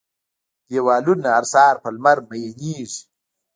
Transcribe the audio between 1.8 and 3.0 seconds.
په لمر میینیږې